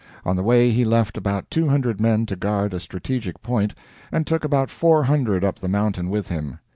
[0.25, 3.75] On the way he left about 200 men to guard a strategic point,
[4.11, 6.57] and took about 400 up the mountain with him.